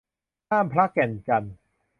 [0.49, 1.53] ห้ามพระแก่นจันทน์